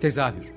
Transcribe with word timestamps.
Tezahür 0.00 0.52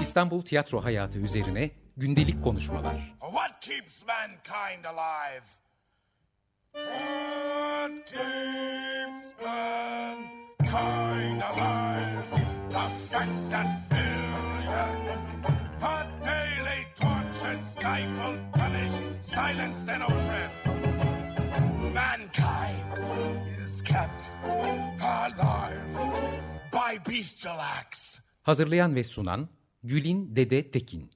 İstanbul 0.00 0.42
tiyatro 0.42 0.84
hayatı 0.84 1.18
üzerine 1.18 1.70
gündelik 1.96 2.44
konuşmalar. 2.44 3.14
What 3.20 3.60
keeps 3.60 4.02
mankind 4.06 4.84
alive? 4.84 5.44
What 6.72 8.06
keeps 8.06 9.24
mankind 9.44 11.42
alive? 11.42 12.10
The 12.70 13.26
that 13.50 13.90
billions 13.90 15.24
are 15.82 16.06
daily 16.24 16.86
tortured, 16.94 17.64
stifled, 17.64 18.38
punished, 18.52 19.00
silenced 19.22 19.88
and 19.88 20.02
oppressed. 20.02 20.59
By 26.90 27.12
bestial 27.12 27.58
acts. 27.58 28.18
Hazırlayan 28.42 28.94
ve 28.94 29.04
sunan 29.04 29.48
Gülin 29.82 30.36
Dede 30.36 30.70
Tekin. 30.70 31.10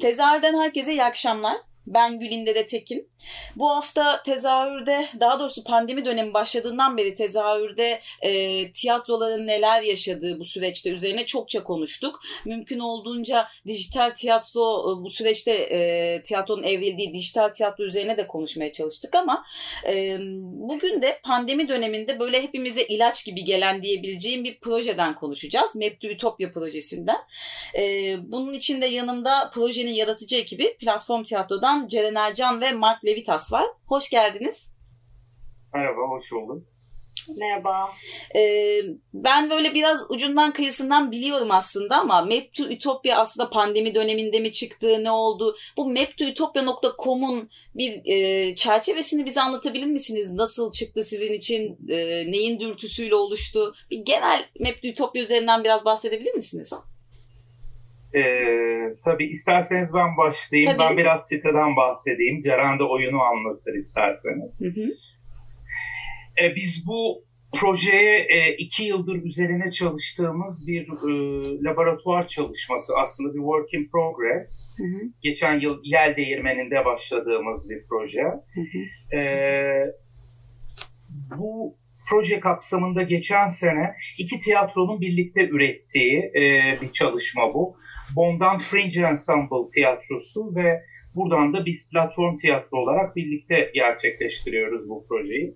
Tezahürden 0.00 0.54
herkese 0.58 0.92
iyi 0.92 1.04
akşamlar. 1.04 1.56
Ben 1.86 2.20
Gülinde 2.20 2.54
de 2.54 2.66
Tekin. 2.66 3.08
Bu 3.56 3.70
hafta 3.70 4.22
tezahürde 4.22 5.08
daha 5.20 5.38
doğrusu 5.38 5.64
pandemi 5.64 6.04
dönemi 6.04 6.34
başladığından 6.34 6.96
beri 6.96 7.14
tezahürde 7.14 8.00
e, 8.22 8.72
tiyatroların 8.72 9.46
neler 9.46 9.82
yaşadığı 9.82 10.38
bu 10.38 10.44
süreçte 10.44 10.90
üzerine 10.90 11.26
çokça 11.26 11.64
konuştuk. 11.64 12.20
Mümkün 12.44 12.78
olduğunca 12.78 13.48
dijital 13.66 14.10
tiyatro 14.10 14.60
e, 14.60 15.04
bu 15.04 15.10
süreçte 15.10 15.52
e, 15.52 16.22
tiyatronun 16.22 16.62
evrildiği 16.62 17.14
dijital 17.14 17.48
tiyatro 17.48 17.84
üzerine 17.84 18.16
de 18.16 18.26
konuşmaya 18.26 18.72
çalıştık 18.72 19.14
ama 19.14 19.44
e, 19.86 20.18
bugün 20.42 21.02
de 21.02 21.20
pandemi 21.24 21.68
döneminde 21.68 22.18
böyle 22.18 22.42
hepimize 22.42 22.82
ilaç 22.82 23.24
gibi 23.24 23.44
gelen 23.44 23.82
diyebileceğim 23.82 24.44
bir 24.44 24.60
projeden 24.60 25.14
konuşacağız. 25.14 25.74
Map 25.74 26.00
to 26.00 26.08
Utopia 26.08 26.52
projesinden. 26.52 27.18
E, 27.78 28.14
bunun 28.32 28.52
içinde 28.52 28.86
yanımda 28.86 29.50
projenin 29.54 29.92
yaratıcı 29.92 30.36
ekibi 30.36 30.76
Platform 30.76 31.22
Tiyatro'dan 31.22 31.69
Ceren 31.88 32.14
Ercan 32.14 32.60
ve 32.60 32.72
Mark 32.72 33.04
Levitas 33.04 33.52
var. 33.52 33.66
Hoş 33.86 34.10
geldiniz. 34.10 34.76
Merhaba, 35.74 36.00
hoş 36.08 36.32
bulduk. 36.32 36.62
Merhaba. 37.36 37.88
Ee, 38.36 38.80
ben 39.14 39.50
böyle 39.50 39.74
biraz 39.74 40.10
ucundan 40.10 40.52
kıyısından 40.52 41.10
biliyorum 41.10 41.50
aslında 41.50 41.96
ama 41.96 42.22
Map 42.22 42.54
to 42.56 42.64
Utopia 42.64 43.16
aslında 43.16 43.50
pandemi 43.50 43.94
döneminde 43.94 44.40
mi 44.40 44.52
çıktı, 44.52 45.04
ne 45.04 45.10
oldu? 45.10 45.56
Bu 45.76 45.90
maptoutopia.com'un 45.90 47.50
bir 47.74 48.00
e, 48.04 48.54
çerçevesini 48.54 49.24
bize 49.24 49.40
anlatabilir 49.40 49.86
misiniz? 49.86 50.32
Nasıl 50.34 50.72
çıktı 50.72 51.02
sizin 51.02 51.32
için? 51.32 51.78
E, 51.88 51.96
neyin 52.32 52.60
dürtüsüyle 52.60 53.14
oluştu? 53.14 53.74
Bir 53.90 53.98
genel 53.98 54.46
Map 54.60 54.82
to 54.82 54.88
Utopia 54.88 55.22
üzerinden 55.22 55.64
biraz 55.64 55.84
bahsedebilir 55.84 56.34
misiniz? 56.34 56.89
Ee, 58.14 58.92
tabii 59.04 59.26
isterseniz 59.26 59.90
ben 59.94 60.16
başlayayım. 60.16 60.72
Tabii. 60.72 60.90
Ben 60.90 60.96
biraz 60.96 61.28
siteden 61.28 61.76
bahsedeyim. 61.76 62.42
Ceren 62.42 62.78
de 62.78 62.82
oyunu 62.82 63.22
anlatır 63.22 63.74
isterseniz. 63.74 64.50
Hı 64.58 64.80
hı. 64.80 64.86
Ee, 66.42 66.54
biz 66.56 66.84
bu 66.88 67.24
projeye 67.60 68.18
e, 68.18 68.56
iki 68.56 68.84
yıldır 68.84 69.22
üzerine 69.22 69.72
çalıştığımız 69.72 70.68
bir 70.68 70.82
e, 70.82 71.12
laboratuvar 71.64 72.28
çalışması 72.28 72.92
aslında 73.02 73.34
bir 73.34 73.38
work 73.38 73.74
in 73.74 73.88
progress. 73.92 74.76
Hı 74.78 74.84
hı. 74.84 75.10
Geçen 75.22 75.60
yıl 75.60 75.80
Yel 75.82 76.16
Değirmeni'nde 76.16 76.84
başladığımız 76.84 77.70
bir 77.70 77.82
proje. 77.88 78.22
Hı 78.22 78.60
hı. 78.60 79.16
E, 79.16 79.20
bu 81.38 81.76
proje 82.10 82.40
kapsamında 82.40 83.02
geçen 83.02 83.46
sene 83.46 83.94
iki 84.18 84.40
tiyatronun 84.40 85.00
birlikte 85.00 85.48
ürettiği 85.48 86.18
e, 86.18 86.42
bir 86.82 86.92
çalışma 86.92 87.42
bu. 87.54 87.76
Bondan 88.16 88.58
Fringe 88.58 89.00
Ensemble 89.00 89.70
tiyatrosu 89.74 90.54
ve 90.56 90.82
buradan 91.14 91.52
da 91.52 91.66
biz 91.66 91.90
platform 91.92 92.36
tiyatro 92.36 92.78
olarak 92.78 93.16
birlikte 93.16 93.70
gerçekleştiriyoruz 93.74 94.88
bu 94.88 95.06
projeyi. 95.08 95.54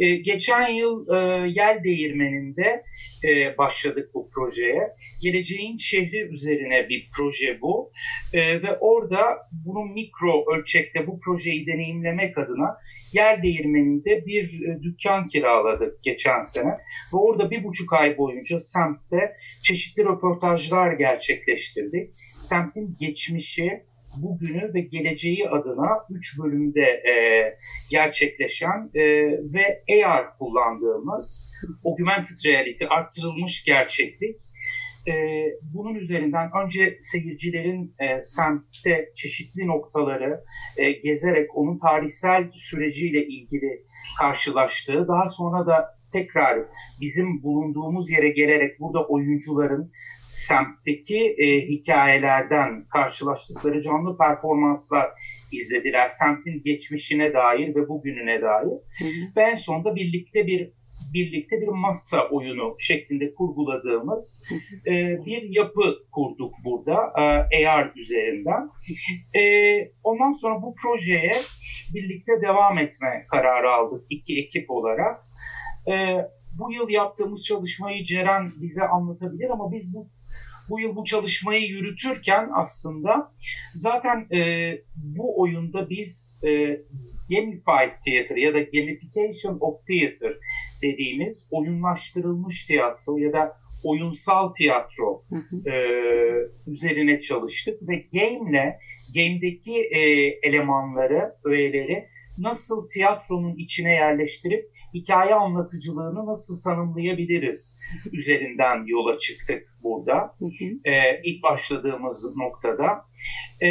ee, 0.00 0.16
geçen 0.16 0.68
yıl 0.68 1.00
e, 1.14 1.18
Yel 1.48 1.84
Değirmeni'nde 1.84 2.82
e, 3.24 3.58
başladık 3.58 4.10
bu 4.14 4.30
projeye. 4.30 4.82
Geleceğin 5.22 5.78
şehri 5.78 6.34
üzerine 6.34 6.88
bir 6.88 7.08
proje 7.16 7.60
bu 7.60 7.90
e, 8.32 8.62
ve 8.62 8.76
orada 8.80 9.22
bunun 9.66 9.92
mikro 9.92 10.44
ölçekte 10.54 11.06
bu 11.06 11.20
projeyi 11.20 11.66
deneyimlemek 11.66 12.38
adına 12.38 12.76
Yer 13.12 13.42
Değirmeni'nde 13.42 14.26
bir 14.26 14.44
e, 14.44 14.82
dükkan 14.82 15.26
kiraladık 15.26 16.02
geçen 16.02 16.42
sene. 16.42 16.70
Ve 17.12 17.16
orada 17.16 17.50
bir 17.50 17.64
buçuk 17.64 17.92
ay 17.92 18.18
boyunca 18.18 18.58
semtte 18.58 19.36
çeşitli 19.62 20.04
röportajlar 20.04 20.92
gerçekleştirdik. 20.92 22.14
Semtin 22.38 22.96
geçmişi, 23.00 23.82
bugünü 24.22 24.74
ve 24.74 24.80
geleceği 24.80 25.48
adına 25.48 25.88
üç 26.10 26.38
bölümde 26.38 26.82
e, 26.82 27.14
gerçekleşen 27.90 28.90
e, 28.94 29.02
ve 29.54 29.82
AR 30.04 30.38
kullandığımız 30.38 31.50
augmented 31.84 32.36
reality, 32.46 32.84
arttırılmış 32.90 33.64
gerçeklik. 33.66 34.40
E, 35.08 35.12
bunun 35.74 35.94
üzerinden 35.94 36.50
önce 36.64 36.98
seyircilerin 37.00 37.94
e, 38.00 38.22
semtte 38.22 39.08
çeşitli 39.16 39.66
noktaları 39.66 40.40
e, 40.76 40.92
gezerek 40.92 41.56
onun 41.56 41.78
tarihsel 41.78 42.50
süreciyle 42.52 43.26
ilgili 43.26 43.82
karşılaştığı, 44.18 45.08
daha 45.08 45.26
sonra 45.26 45.66
da 45.66 45.95
tekrar 46.16 46.58
bizim 47.00 47.42
bulunduğumuz 47.42 48.10
yere 48.10 48.28
gelerek 48.28 48.80
burada 48.80 49.06
oyuncuların 49.06 49.92
semtteki 50.26 51.34
e, 51.38 51.60
hikayelerden 51.68 52.84
karşılaştıkları 52.92 53.80
canlı 53.80 54.18
performanslar 54.18 55.06
izlediler. 55.52 56.08
Semtin 56.08 56.62
geçmişine 56.64 57.32
dair 57.32 57.74
ve 57.74 57.88
bugününe 57.88 58.42
dair. 58.42 58.76
Hı 58.98 59.04
hı. 59.04 59.36
Ve 59.36 59.42
en 59.42 59.54
sonunda 59.54 59.96
birlikte 59.96 60.46
bir 60.46 60.70
birlikte 61.14 61.60
bir 61.60 61.68
masa 61.68 62.28
oyunu 62.28 62.76
şeklinde 62.78 63.34
kurguladığımız 63.34 64.42
e, 64.86 64.92
bir 65.26 65.42
yapı 65.42 65.94
kurduk 66.12 66.54
burada 66.64 67.12
e, 67.52 67.68
AR 67.68 67.92
üzerinden. 67.96 68.68
E, 69.34 69.42
ondan 70.04 70.32
sonra 70.32 70.62
bu 70.62 70.74
projeye 70.82 71.32
birlikte 71.94 72.32
devam 72.42 72.78
etme 72.78 73.26
kararı 73.30 73.70
aldık 73.70 74.04
iki 74.10 74.38
ekip 74.38 74.70
olarak. 74.70 75.20
E, 75.88 75.94
bu 76.58 76.72
yıl 76.72 76.88
yaptığımız 76.88 77.44
çalışmayı 77.44 78.04
Ceren 78.04 78.42
bize 78.62 78.84
anlatabilir 78.84 79.50
ama 79.50 79.64
biz 79.72 79.94
bu 79.94 80.06
bu 80.68 80.80
yıl 80.80 80.96
bu 80.96 81.04
çalışmayı 81.04 81.62
yürütürken 81.62 82.48
aslında 82.54 83.30
zaten 83.74 84.26
e, 84.36 84.40
bu 84.96 85.40
oyunda 85.40 85.90
biz 85.90 86.32
e, 86.44 86.50
gamified 87.30 87.92
theater 88.04 88.36
ya 88.36 88.54
da 88.54 88.60
gamification 88.60 89.56
of 89.60 89.74
theater 89.86 90.32
dediğimiz 90.82 91.48
oyunlaştırılmış 91.50 92.64
tiyatro 92.64 93.18
ya 93.18 93.32
da 93.32 93.52
oyunsal 93.82 94.52
tiyatro 94.52 95.22
e, 95.66 95.72
üzerine 96.70 97.20
çalıştık 97.20 97.88
ve 97.88 97.96
game'le 98.12 98.74
game'deki 99.14 99.76
e, 99.90 100.00
elemanları, 100.42 101.32
öğeleri 101.44 102.04
nasıl 102.38 102.88
tiyatronun 102.88 103.54
içine 103.56 103.92
yerleştirip 103.92 104.64
hikaye 104.94 105.34
anlatıcılığını 105.34 106.26
nasıl 106.26 106.60
tanımlayabiliriz 106.60 107.78
üzerinden 108.12 108.86
yola 108.86 109.18
çıktık 109.18 109.62
burada. 109.82 110.34
Hı 110.38 110.44
hı. 110.44 110.90
E, 110.90 111.20
ilk 111.24 111.42
başladığımız 111.42 112.36
noktada. 112.36 113.02
E, 113.62 113.68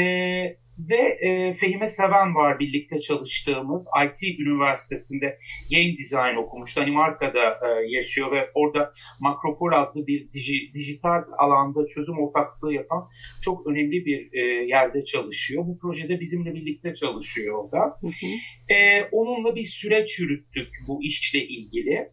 ve 0.78 1.28
e, 1.28 1.54
Fehime 1.54 1.88
Seven 1.88 2.36
var 2.36 2.60
birlikte 2.60 3.00
çalıştığımız 3.00 3.86
IT 4.04 4.40
Üniversitesi'nde 4.40 5.36
Game 5.72 5.94
Design 5.98 6.36
okumuş. 6.36 6.76
Danimarka'da 6.78 7.58
e, 7.68 7.68
yaşıyor 7.88 8.32
ve 8.32 8.50
orada 8.54 8.92
Makropol 9.20 9.72
adlı 9.72 10.08
bir 10.08 10.34
dij, 10.34 10.74
dijital 10.74 11.22
alanda 11.38 11.80
çözüm 11.88 12.20
ortaklığı 12.20 12.74
yapan 12.74 13.04
çok 13.44 13.68
önemli 13.68 14.06
bir 14.06 14.28
e, 14.32 14.66
yerde 14.66 15.04
çalışıyor. 15.04 15.64
Bu 15.66 15.78
projede 15.78 16.20
bizimle 16.20 16.54
birlikte 16.54 16.94
çalışıyor 16.94 17.64
orada. 17.64 17.84
Hı 18.02 18.08
hı. 18.08 18.74
E, 18.74 19.04
onunla 19.12 19.56
bir 19.56 19.64
süreç 19.64 20.20
yürüttük 20.20 20.68
bu 20.88 21.04
işle 21.04 21.40
ilgili. 21.40 22.06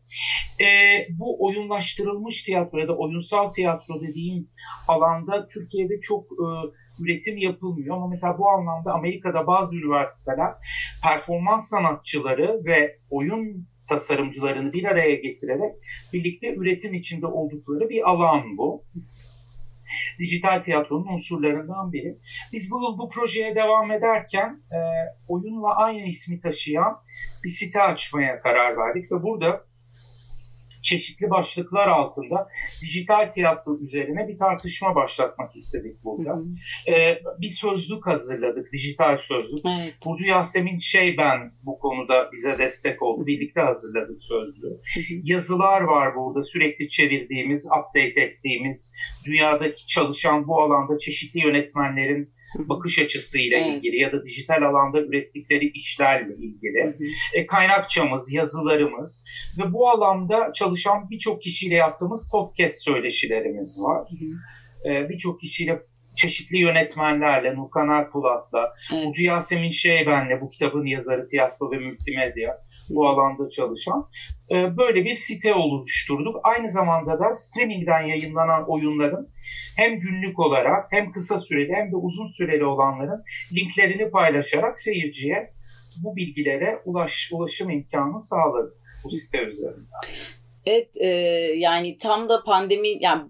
E, 0.61 0.67
bu 1.09 1.45
oyunlaştırılmış 1.45 2.43
tiyatro 2.43 2.79
ya 2.79 2.87
da 2.87 2.93
oyunsal 2.93 3.51
tiyatro 3.51 4.01
dediğim 4.01 4.47
alanda 4.89 5.47
Türkiye'de 5.55 5.95
çok 6.01 6.23
e, 6.23 6.47
üretim 7.05 7.37
yapılmıyor. 7.37 7.97
Ama 7.97 8.07
mesela 8.07 8.39
bu 8.39 8.49
anlamda 8.49 8.93
Amerika'da 8.93 9.47
bazı 9.47 9.77
üniversiteler 9.77 10.51
performans 11.03 11.69
sanatçıları 11.69 12.61
ve 12.65 12.97
oyun 13.11 13.67
tasarımcılarını 13.89 14.73
bir 14.73 14.85
araya 14.85 15.15
getirerek 15.15 15.75
birlikte 16.13 16.55
üretim 16.55 16.95
içinde 16.95 17.27
oldukları 17.27 17.89
bir 17.89 18.11
alan 18.11 18.57
bu. 18.57 18.83
dijital 20.19 20.63
tiyatronun 20.63 21.07
unsurlarından 21.15 21.93
biri. 21.93 22.17
Biz 22.53 22.71
bu 22.71 22.83
yıl 22.83 22.99
bu 22.99 23.09
projeye 23.09 23.55
devam 23.55 23.91
ederken 23.91 24.61
e, 24.73 24.79
oyunla 25.29 25.77
aynı 25.77 26.09
ismi 26.09 26.41
taşıyan 26.41 26.97
bir 27.45 27.49
site 27.49 27.83
açmaya 27.83 28.41
karar 28.41 28.77
verdik 28.77 29.05
ve 29.13 29.23
burada 29.23 29.61
çeşitli 30.83 31.31
başlıklar 31.31 31.89
altında 31.89 32.47
dijital 32.83 33.31
tiyatro 33.31 33.79
üzerine 33.79 34.29
bir 34.29 34.39
tartışma 34.39 34.95
başlatmak 34.95 35.57
istedik 35.57 36.05
burada. 36.05 36.31
Hı 36.31 36.41
hı. 36.41 36.95
Ee, 36.95 37.23
bir 37.41 37.49
sözlük 37.49 38.07
hazırladık, 38.07 38.73
dijital 38.73 39.19
sözlük. 39.19 39.65
Evet. 39.65 39.95
Burcu 40.07 40.25
Yasemin 40.25 40.79
Şeyben 40.79 41.53
bu 41.63 41.79
konuda 41.79 42.31
bize 42.33 42.59
destek 42.59 43.03
oldu. 43.03 43.27
Birlikte 43.27 43.61
hazırladık 43.61 44.23
sözlüğü. 44.23 44.77
Hı 44.95 45.01
hı. 45.01 45.21
Yazılar 45.25 45.81
var 45.81 46.17
burada 46.17 46.45
sürekli 46.45 46.89
çevirdiğimiz, 46.89 47.67
update 47.67 48.21
ettiğimiz, 48.21 48.93
dünyadaki 49.27 49.87
çalışan 49.87 50.47
bu 50.47 50.63
alanda 50.63 50.99
çeşitli 50.99 51.41
yönetmenlerin 51.41 52.31
bakış 52.59 52.99
açısıyla 52.99 53.59
evet. 53.59 53.77
ilgili 53.77 53.97
ya 53.97 54.13
da 54.13 54.25
dijital 54.25 54.63
alanda 54.63 55.01
ürettikleri 55.01 55.71
işlerle 55.75 56.35
ilgili. 56.35 56.85
Hı 56.85 56.89
hı. 56.89 57.05
E, 57.35 57.47
kaynakçamız, 57.47 58.33
yazılarımız 58.33 59.25
ve 59.59 59.73
bu 59.73 59.89
alanda 59.91 60.53
çalışan 60.55 61.11
birçok 61.11 61.43
kişiyle 61.43 61.75
yaptığımız 61.75 62.29
podcast 62.31 62.85
söyleşilerimiz 62.85 63.81
var. 63.83 64.09
E, 64.87 65.09
birçok 65.09 65.41
kişiyle 65.41 65.83
çeşitli 66.17 66.59
yönetmenlerle, 66.59 67.57
Nurkan 67.57 67.89
Erpulat'la, 67.89 68.73
evet. 68.95 69.07
Ucu 69.07 69.23
Yasemin 69.23 69.71
Şeyben'le 69.71 70.41
bu 70.41 70.49
kitabın 70.49 70.87
yazarı 70.87 71.27
tiyatro 71.27 71.71
ve 71.71 71.79
multimedya 71.79 72.59
bu 72.91 73.09
alanda 73.09 73.51
çalışan 73.51 74.09
e, 74.51 74.77
böyle 74.77 75.05
bir 75.05 75.15
site 75.15 75.55
oluşturduk. 75.55 76.37
Aynı 76.43 76.69
zamanda 76.69 77.19
da 77.19 77.35
streamingden 77.35 78.03
yayınlanan 78.03 78.71
oyunların 78.71 79.29
hem 79.77 79.97
günlük 79.97 80.39
olarak 80.39 80.93
hem 80.93 81.13
kısa 81.13 81.39
süreli 81.39 81.73
hem 81.73 81.93
de 81.93 81.97
uzun 81.97 82.29
süreli 82.29 82.65
olanların 82.65 83.23
linklerini 83.53 84.11
paylaşarak 84.11 84.81
seyirciye 84.81 85.53
bu 86.03 86.17
bilgilere 86.17 86.83
ulaş, 86.85 87.31
ulaşım 87.33 87.71
imkanı 87.71 88.21
sağladık 88.21 88.77
bu 89.05 89.11
site 89.11 89.39
üzerinden. 89.39 89.87
Evet 90.67 90.89
e, 91.01 91.09
yani 91.57 91.99
tam 91.99 92.29
da 92.29 92.45
pandemi 92.45 92.89
yani 93.05 93.23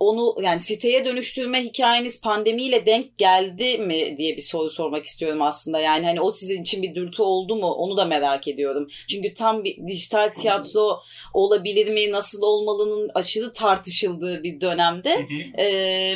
onu 0.00 0.34
yani 0.42 0.60
siteye 0.60 1.04
dönüştürme 1.04 1.64
hikayeniz 1.64 2.20
pandemiyle 2.20 2.86
denk 2.86 3.18
geldi 3.18 3.78
mi 3.78 4.14
diye 4.18 4.36
bir 4.36 4.42
soru 4.42 4.70
sormak 4.70 5.04
istiyorum 5.04 5.42
aslında. 5.42 5.80
Yani 5.80 6.06
hani 6.06 6.20
o 6.20 6.30
sizin 6.30 6.62
için 6.62 6.82
bir 6.82 6.94
dürtü 6.94 7.22
oldu 7.22 7.56
mu 7.56 7.66
onu 7.66 7.96
da 7.96 8.04
merak 8.04 8.48
ediyorum. 8.48 8.88
Çünkü 9.08 9.34
tam 9.34 9.64
bir 9.64 9.86
dijital 9.86 10.28
tiyatro 10.28 11.00
olabilir 11.34 11.92
mi 11.92 12.12
nasıl 12.12 12.42
olmalının 12.42 13.10
aşırı 13.14 13.52
tartışıldığı 13.52 14.42
bir 14.42 14.60
dönemde 14.60 15.26
e, 15.58 16.14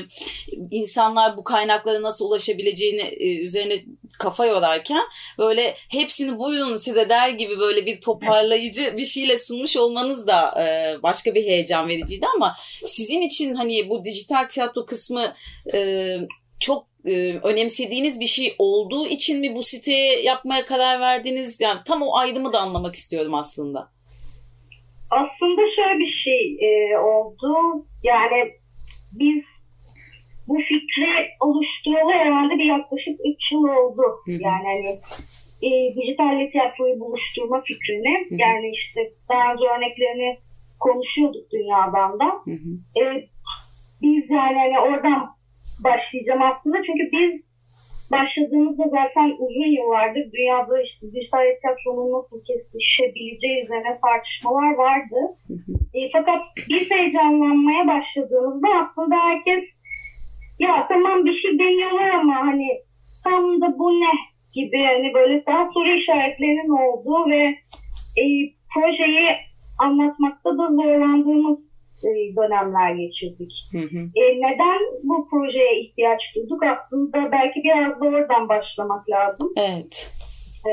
insanlar 0.71 1.37
bu 1.37 1.45
kaynaklara 1.45 2.03
nasıl 2.03 2.29
ulaşabileceğini 2.29 3.03
e, 3.03 3.39
üzerine 3.39 3.85
kafa 4.19 4.47
yorarken 4.47 5.03
böyle 5.39 5.75
hepsini 5.89 6.39
buyurun 6.39 6.77
size 6.77 7.09
der 7.09 7.29
gibi 7.29 7.59
böyle 7.59 7.87
bir 7.87 8.01
toparlayıcı 8.01 8.97
bir 8.97 9.05
şeyle 9.05 9.37
sunmuş 9.37 9.77
olmanız 9.77 10.27
da 10.27 10.65
e, 10.65 10.97
başka 11.03 11.35
bir 11.35 11.45
heyecan 11.45 11.89
vericiydi 11.89 12.27
ama 12.37 12.57
sizin 12.85 13.21
için 13.21 13.55
hani 13.55 13.89
bu 13.89 14.05
dijital 14.05 14.49
tiyatro 14.49 14.87
kısmı 14.87 15.35
e, 15.75 16.17
çok 16.61 16.87
e, 17.07 17.39
önemsediğiniz 17.43 18.21
bir 18.21 18.27
şey 18.27 18.55
olduğu 18.59 19.07
için 19.07 19.41
mi 19.41 19.55
bu 19.55 19.63
siteye 19.63 20.23
yapmaya 20.23 20.65
karar 20.65 21.01
verdiniz? 21.01 21.61
Yani 21.61 21.81
tam 21.87 22.03
o 22.03 22.17
ayrımı 22.17 22.53
da 22.53 22.61
anlamak 22.61 22.95
istiyorum 22.95 23.35
aslında. 23.35 23.91
Aslında 25.11 25.63
şöyle 25.77 25.99
bir 25.99 26.13
şey 26.25 26.59
oldu. 26.99 27.55
Yani 28.03 28.53
biz 29.13 29.45
bu 30.49 30.57
fikri 30.59 31.11
oluşturalı 31.41 32.13
herhalde 32.13 32.55
bir 32.59 32.65
yaklaşık 32.65 33.21
3 33.25 33.53
yıl 33.53 33.65
oldu. 33.65 34.03
Hı 34.25 34.33
hı. 34.33 34.39
Yani 34.41 34.65
hani 34.73 34.99
e, 35.63 35.95
dijitalle 35.97 36.51
tiyatroyu 36.51 37.01
buluşturma 37.01 37.61
fikrini 37.61 38.15
hı 38.29 38.35
hı. 38.35 38.39
yani 38.39 38.71
işte 38.71 39.01
daha 39.29 39.53
önce 39.53 39.65
örneklerini 39.77 40.39
konuşuyorduk 40.81 41.53
dünyadan 41.53 42.19
da. 42.21 42.25
Hı 42.45 42.51
hı. 42.51 43.01
E, 43.01 43.03
biz 44.03 44.31
yani 44.31 44.59
hani 44.59 44.81
oradan 44.81 45.29
başlayacağım 45.85 46.43
aslında 46.43 46.77
çünkü 46.87 47.05
biz 47.13 47.49
başladığımızda 48.13 48.85
zaten 48.99 49.29
uzun 49.39 49.71
yıllardır 49.79 50.33
dünyada 50.33 50.83
işte 50.83 51.07
dijital 51.13 51.45
tiyatronun 51.61 52.13
nasıl 52.13 52.39
kesişebileceği 52.45 53.65
üzerine 53.65 53.99
tartışmalar 54.05 54.75
vardı. 54.75 55.19
Hı 55.49 55.55
hı. 55.55 55.73
E, 55.95 56.01
fakat 56.13 56.43
biz 56.69 56.91
heyecanlanmaya 56.91 57.87
başladığımızda 57.87 58.69
aslında 58.83 59.17
herkes 59.17 59.65
ya 60.59 60.87
tamam 60.89 61.25
bir 61.25 61.41
şey 61.43 61.59
deniyorlar 61.59 62.09
ama 62.09 62.37
hani 62.37 62.69
tam 63.25 63.61
da 63.61 63.79
bu 63.79 64.01
ne 64.01 64.13
gibi 64.53 64.85
hani 64.85 65.15
böyle 65.15 65.47
daha 65.47 65.71
soru 65.75 65.89
işaretlerinin 65.89 66.69
olduğu 66.69 67.31
ve 67.31 67.43
e, 68.21 68.25
projeyi 68.75 69.29
anlatmakta 69.79 70.51
da 70.51 70.69
zorlandığımız 70.69 71.59
e, 72.05 72.11
dönemler 72.37 72.95
geçirdik. 72.95 73.53
Hı 73.73 73.79
hı. 73.79 73.99
E, 73.99 74.23
neden 74.47 74.81
bu 75.03 75.29
projeye 75.31 75.81
ihtiyaç 75.81 76.21
duyduk? 76.37 76.63
Aslında 76.63 77.33
belki 77.33 77.61
biraz 77.65 78.01
da 78.01 78.05
oradan 78.05 78.49
başlamak 78.49 79.11
lazım. 79.11 79.53
Evet. 79.57 80.15
E, 80.67 80.73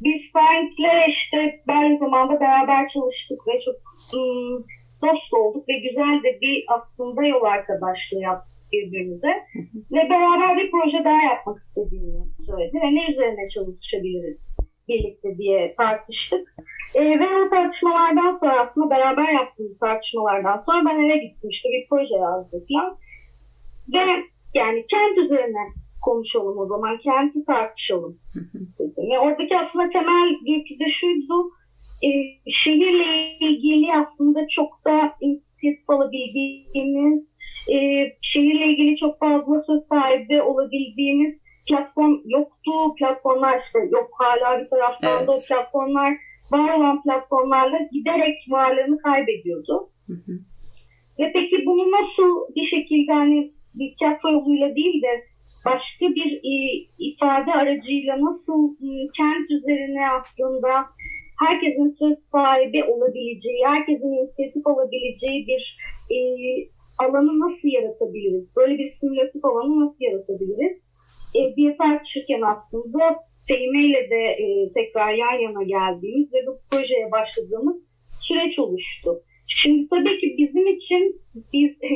biz 0.00 0.32
Frank'le 0.32 1.08
işte 1.08 1.60
aynı 1.68 1.98
zamanda 1.98 2.40
beraber 2.40 2.88
çalıştık 2.88 3.48
ve 3.48 3.52
çok 3.64 3.74
ım, 4.14 4.64
dost 5.02 5.34
olduk 5.34 5.68
ve 5.68 5.78
güzel 5.78 6.22
de 6.22 6.40
bir 6.40 6.64
aslında 6.68 7.26
yol 7.26 7.42
arkadaşlığı 7.42 8.20
yaptık 8.20 8.59
birbirimize. 8.72 9.32
Ve 9.92 10.10
beraber 10.10 10.56
bir 10.56 10.70
proje 10.70 11.04
daha 11.04 11.22
yapmak 11.22 11.58
istediğini 11.62 12.22
söyledi. 12.46 12.76
Ve 12.82 12.94
ne 12.94 13.12
üzerine 13.12 13.48
çalışabiliriz 13.54 14.38
birlikte 14.88 15.38
diye 15.38 15.74
tartıştık. 15.76 16.54
E, 16.94 17.00
ve 17.20 17.26
o 17.40 17.50
tartışmalardan 17.50 18.38
sonra 18.40 18.60
aslında 18.62 18.90
beraber 18.90 19.28
yaptığımız 19.32 19.78
tartışmalardan 19.78 20.62
sonra 20.66 20.80
ben 20.86 21.04
eve 21.04 21.16
gittim. 21.24 21.50
İşte 21.50 21.68
bir 21.68 21.86
proje 21.88 22.14
yazdık 22.14 22.64
falan. 22.68 22.96
Ve 23.94 24.02
yani 24.54 24.86
kent 24.90 25.18
üzerine 25.18 25.64
konuşalım 26.04 26.58
o 26.58 26.66
zaman. 26.66 26.98
Kenti 26.98 27.44
tartışalım 27.44 28.18
dedim. 28.78 29.10
Ve 29.10 29.18
oradaki 29.18 29.58
aslında 29.58 29.88
temel 29.88 30.28
yükü 30.46 30.74
de 30.78 30.88
şuydu. 31.00 31.50
E, 32.06 32.08
şehirle 32.64 33.38
ilgili 33.40 33.86
aslında 33.92 34.40
çok 34.56 34.84
da 34.84 35.12
inisiyatif 35.20 35.90
alabildiğimiz 35.90 37.29
e, 37.68 37.76
şehirle 38.22 38.66
ilgili 38.66 38.96
çok 38.96 39.18
fazla 39.18 39.62
söz 39.66 39.80
sahibi 39.88 40.42
olabildiğimiz 40.42 41.34
platform 41.68 42.18
yoktu. 42.24 42.94
Platformlar 42.98 43.60
işte 43.66 43.78
yok 43.90 44.10
hala 44.18 44.60
bir 44.60 44.70
taraftan 44.70 45.16
evet. 45.18 45.28
da 45.28 45.32
o 45.32 45.36
platformlar 45.48 46.12
var 46.52 46.74
olan 46.74 47.02
platformlarla 47.02 47.78
giderek 47.92 48.36
varlığını 48.48 48.98
kaybediyordu. 48.98 49.88
Hı 50.06 50.12
hı. 50.12 50.32
Ve 51.18 51.32
peki 51.34 51.66
bunu 51.66 51.90
nasıl 51.90 52.54
bir 52.54 52.66
şekilde 52.66 53.12
hani 53.12 53.52
bir 53.74 53.94
tiyatro 53.98 54.30
yoluyla 54.30 54.76
değil 54.76 55.02
de 55.02 55.24
başka 55.66 56.14
bir 56.14 56.40
e, 56.52 56.54
ifade 56.98 57.52
aracıyla 57.52 58.16
nasıl 58.20 58.74
e, 58.74 58.90
kent 59.16 59.50
üzerine 59.50 60.10
aslında 60.10 60.70
herkesin 61.38 61.96
söz 61.98 62.18
sahibi 62.32 62.84
olabileceği, 62.84 63.66
herkesin 63.66 64.12
inisiyatif 64.12 64.66
olabileceği 64.66 65.46
bir 65.46 65.76
e, 66.10 66.18
alanı 67.04 67.32
nasıl 67.40 67.68
yaratabiliriz? 67.68 68.56
Böyle 68.56 68.78
bir 68.78 68.92
simülatif 69.00 69.44
alanı 69.44 69.80
nasıl 69.80 70.00
yaratabiliriz? 70.00 70.76
E, 71.38 71.40
bir 71.56 71.78
tartışırken 71.78 72.42
aslında 72.52 73.00
Fehime 73.48 73.84
ile 73.84 74.10
de 74.10 74.22
e, 74.44 74.72
tekrar 74.72 75.14
yan 75.14 75.38
yana 75.46 75.62
geldiğimiz 75.62 76.32
ve 76.32 76.38
bu 76.46 76.52
projeye 76.70 77.10
başladığımız 77.12 77.76
süreç 78.20 78.58
oluştu. 78.58 79.10
Şimdi 79.46 79.88
tabii 79.88 80.20
ki 80.20 80.34
bizim 80.38 80.66
için 80.66 81.20
biz 81.52 81.70
e, 81.70 81.92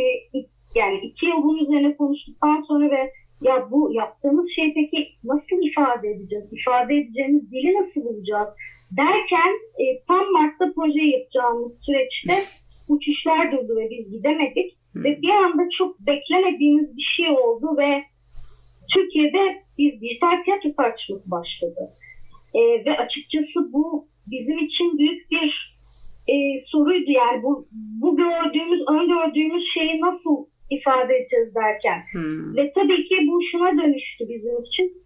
yani 0.75 0.99
iki 1.03 1.27
yıl 1.27 1.43
bunun 1.43 1.65
üzerine 1.65 1.97
konuştuktan 1.97 2.65
sonra 2.69 2.91
ve 2.91 3.13
ya 3.43 3.69
bu 3.71 3.93
yaptığımız 3.93 4.47
şey 4.57 4.75
peki 4.75 5.09
nasıl 5.25 5.57
ifade 5.71 6.09
edeceğiz? 6.09 6.45
İfade 6.53 6.95
edeceğimiz 6.95 7.53
dili 7.53 7.75
nasıl 7.75 8.05
bulacağız? 8.05 8.49
Derken 8.97 9.53
e, 9.83 9.85
tam 10.09 10.33
Mart'ta 10.33 10.73
projeyi 10.75 11.13
yapacağımız 11.13 11.73
süreçte 11.87 12.35
uçuşlar 12.89 13.53
durdu 13.53 13.77
ve 13.77 13.91
biz 13.91 14.11
gidemedik. 14.11 14.84
Ve 14.97 15.23
bir 15.23 15.31
anda 15.31 15.63
çok 15.79 16.01
beklemediğimiz 16.01 16.97
bir 16.97 17.09
şey 17.17 17.31
oldu 17.31 17.77
ve 17.79 18.05
Türkiye'de 18.95 19.63
bir 19.79 20.01
dijital 20.01 20.45
tiyatro 20.45 20.73
tartışması 20.77 21.31
başladı. 21.31 21.91
E, 22.55 22.61
ve 22.85 22.97
açıkçası 22.97 23.73
bu 23.73 24.07
bizim 24.27 24.59
için 24.59 24.99
büyük 24.99 25.31
bir 25.31 25.77
e, 26.29 26.35
soruydu. 26.67 27.11
Yani 27.11 27.43
bu, 27.43 27.67
bu 27.73 28.17
gördüğümüz, 28.17 28.81
öngördüğümüz 28.89 29.65
şeyi 29.75 30.01
nasıl 30.01 30.47
ifade 30.71 31.17
edeceğiz 31.17 31.55
derken. 31.55 31.99
Hmm. 32.13 32.57
Ve 32.57 32.73
tabii 32.73 33.05
ki 33.09 33.17
bu 33.29 33.41
şuna 33.51 33.83
dönüştü 33.83 34.25
bizim 34.29 34.63
için. 34.65 35.05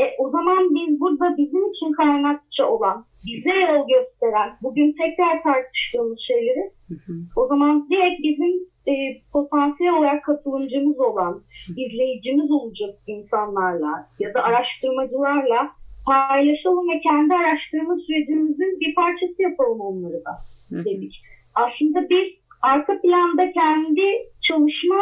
E, 0.00 0.04
o 0.18 0.30
zaman 0.30 0.74
biz 0.74 1.00
burada 1.00 1.36
bizim 1.36 1.72
için 1.72 1.92
kaynakçı 1.92 2.66
olan, 2.66 3.04
bize 3.26 3.54
yol 3.60 3.86
gösteren, 3.88 4.50
bugün 4.62 4.92
tekrar 4.92 5.42
tartıştığımız 5.42 6.18
şeyleri 6.28 6.70
hmm. 6.88 7.22
o 7.36 7.46
zaman 7.46 7.88
direkt 7.90 8.22
bizim 8.22 8.52
e, 8.88 8.92
potansiyel 9.32 9.94
olarak 9.94 10.24
katılımcımız 10.24 11.00
olan, 11.00 11.40
izleyicimiz 11.76 12.50
olacak 12.50 12.94
insanlarla 13.06 14.08
ya 14.18 14.34
da 14.34 14.42
araştırmacılarla 14.42 15.70
paylaşalım 16.06 16.88
ve 16.88 17.00
kendi 17.00 17.34
araştırma 17.34 17.96
sürecimizin 18.06 18.80
bir 18.80 18.94
parçası 18.94 19.42
yapalım 19.42 19.80
onları 19.80 20.24
da 20.24 20.34
dedik. 20.70 21.22
Aslında 21.54 22.10
biz 22.10 22.28
arka 22.62 23.00
planda 23.00 23.52
kendi 23.52 24.06
çalışma 24.48 25.00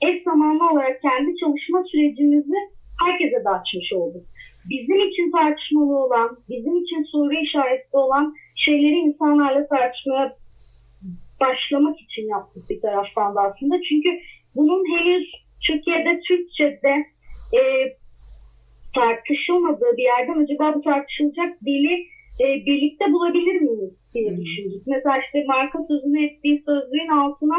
eş 0.00 0.22
zamanlı 0.22 0.70
olarak 0.70 1.02
kendi 1.02 1.36
çalışma 1.36 1.84
sürecimizi 1.84 2.56
herkese 3.04 3.44
de 3.44 3.48
açmış 3.48 3.92
olduk. 3.92 4.22
Bizim 4.70 5.08
için 5.08 5.30
tartışmalı 5.30 5.96
olan, 6.04 6.36
bizim 6.48 6.76
için 6.76 7.02
soru 7.02 7.34
işareti 7.34 7.96
olan 7.96 8.34
şeyleri 8.56 8.94
insanlarla 8.94 9.66
tartışmaya 9.68 10.36
başlamak 11.40 11.96
için 12.00 12.28
yaptık 12.28 12.62
bir 12.70 12.80
taraftan 12.80 13.34
da 13.34 13.40
aslında. 13.40 13.76
Çünkü 13.88 14.08
bunun 14.56 14.82
henüz 14.94 15.26
Türkiye'de 15.66 16.20
Türkçe'de 16.28 16.94
e, 17.58 17.60
tartışılmadığı 18.94 19.92
bir 19.96 20.06
yerden 20.12 20.38
acaba 20.44 20.74
bu 20.74 20.80
tartışılacak 20.80 21.50
dili 21.66 21.94
e, 22.42 22.46
birlikte 22.66 23.04
bulabilir 23.12 23.60
miyiz 23.60 23.94
diye 24.14 24.30
düşündük. 24.40 24.82
Mesela 24.86 25.16
işte 25.24 25.44
marka 25.46 25.78
sözünü 25.88 26.24
ettiği 26.26 26.62
sözlüğün 26.66 27.08
altına 27.08 27.58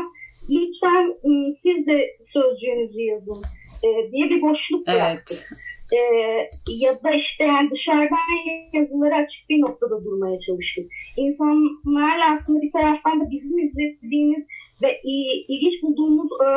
lütfen 0.50 1.06
ıı, 1.26 1.54
siz 1.64 1.86
de 1.88 1.98
sözcüğünüzü 2.34 3.02
yazın 3.02 3.42
e, 3.86 4.12
diye 4.12 4.30
bir 4.30 4.42
boşluk 4.42 4.88
bıraktık. 4.88 5.38
Evet. 5.42 5.71
E, 5.94 6.00
ya 6.68 6.94
da 7.04 7.12
işte 7.12 7.44
yani 7.44 7.70
dışarıdan 7.72 8.18
yazıları 8.74 9.16
açık 9.16 9.50
bir 9.50 9.62
noktada 9.62 10.04
durmaya 10.04 10.40
çalıştık. 10.40 10.92
İnsanlarla 11.18 12.26
aslında 12.36 12.62
bir 12.62 12.72
taraftan 12.72 13.20
da 13.20 13.32
bizim 13.32 13.60
izlediğimiz 13.60 14.46
ve 14.82 15.02
ilginç 15.48 15.84
bulduğumuz 15.84 16.32
e, 16.32 16.50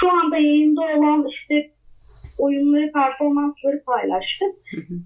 şu 0.00 0.10
anda 0.10 0.36
yayında 0.36 0.80
olan 0.80 1.26
işte 1.30 1.70
oyunları, 2.38 2.92
performansları 2.92 3.82
paylaştık. 3.86 4.52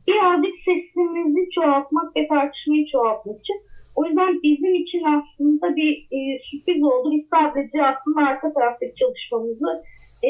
Birazcık 0.08 0.54
sesimizi 0.64 1.50
çoğaltmak 1.54 2.16
ve 2.16 2.28
tartışmayı 2.28 2.86
çoğaltmak 2.92 3.40
için. 3.40 3.60
O 3.96 4.04
yüzden 4.06 4.42
bizim 4.42 4.74
için 4.74 5.02
aslında 5.04 5.76
bir 5.76 6.06
e, 6.10 6.18
sürpriz 6.50 6.82
oldu. 6.82 7.10
Biz 7.12 7.24
sadece 7.30 7.86
aslında 7.86 8.20
arka 8.20 8.52
taraftaki 8.52 8.94
çalışmamızı 8.94 9.82
e, 10.24 10.28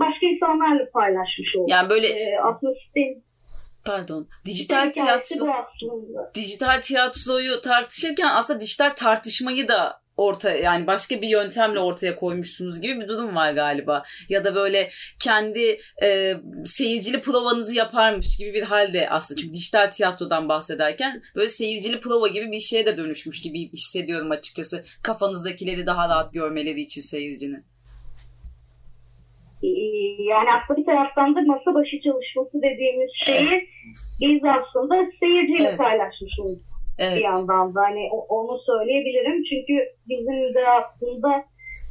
başka 0.00 0.26
insanlarla 0.26 0.90
paylaşmış 0.90 1.56
olduk. 1.56 1.70
Yani 1.70 1.90
böyle 1.90 2.06
e, 2.06 2.38
aslında 2.38 2.72
sistem 2.74 3.22
pardon 3.84 4.28
dijital 4.44 4.92
tiyatro 4.92 5.46
dijital 6.34 6.80
tiyatroyu 6.80 7.60
tartışırken 7.60 8.28
aslında 8.28 8.60
dijital 8.60 8.90
tartışmayı 8.96 9.68
da 9.68 10.04
orta 10.16 10.50
yani 10.50 10.86
başka 10.86 11.22
bir 11.22 11.28
yöntemle 11.28 11.78
ortaya 11.78 12.16
koymuşsunuz 12.16 12.80
gibi 12.80 13.00
bir 13.00 13.08
durum 13.08 13.36
var 13.36 13.52
galiba. 13.52 14.02
Ya 14.28 14.44
da 14.44 14.54
böyle 14.54 14.90
kendi 15.20 15.80
e, 16.02 16.34
seyircili 16.64 17.20
provanızı 17.20 17.74
yaparmış 17.74 18.36
gibi 18.36 18.54
bir 18.54 18.62
halde 18.62 19.10
aslında. 19.10 19.40
Çünkü 19.40 19.54
dijital 19.54 19.90
tiyatrodan 19.90 20.48
bahsederken 20.48 21.22
böyle 21.36 21.48
seyircili 21.48 22.00
prova 22.00 22.28
gibi 22.28 22.52
bir 22.52 22.60
şeye 22.60 22.86
de 22.86 22.96
dönüşmüş 22.96 23.40
gibi 23.40 23.72
hissediyorum 23.72 24.30
açıkçası. 24.30 24.84
Kafanızdakileri 25.02 25.86
daha 25.86 26.08
rahat 26.08 26.32
görmeleri 26.32 26.80
için 26.80 27.00
seyircinin. 27.00 27.73
Yani 30.32 30.48
aslında 30.56 30.80
bir 30.80 30.86
taraftan 30.86 31.34
da 31.36 31.40
masa 31.40 31.74
başı 31.74 32.00
çalışması 32.00 32.62
dediğimiz 32.62 33.10
şeyi 33.26 33.68
biz 34.20 34.42
aslında 34.44 34.94
seyirciyle 35.20 35.68
evet. 35.68 35.78
paylaşmış 35.78 36.34
olduk. 36.40 36.62
Evet. 36.98 37.16
Bir 37.16 37.24
yandan 37.24 37.74
da 37.74 37.80
hani 37.82 38.08
onu 38.28 38.58
söyleyebilirim. 38.66 39.44
Çünkü 39.50 39.74
bizim 40.08 40.54
de 40.54 40.68
aslında 40.68 41.44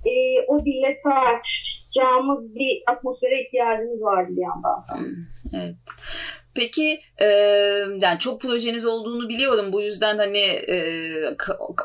e, 0.06 0.14
o 0.48 0.60
dille 0.66 1.02
tartışacağımız 1.04 2.56
bir 2.56 2.84
atmosfere 2.88 3.42
ihtiyacımız 3.42 4.02
vardı 4.02 4.32
bir 4.38 4.42
yandan. 4.42 4.84
Evet. 5.54 5.76
Peki 6.56 7.02
e, 7.22 7.26
yani 8.02 8.20
çok 8.20 8.42
projeniz 8.42 8.86
olduğunu 8.86 9.30
biliyorum. 9.30 9.74
Bu 9.74 9.82
yüzden 9.82 10.18
hani 10.18 10.38
e, 10.38 11.36